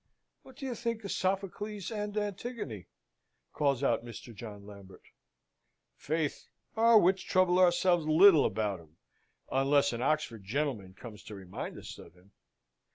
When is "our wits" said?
6.75-7.21